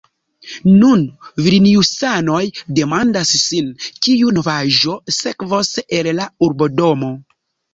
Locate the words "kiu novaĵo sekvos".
4.07-5.73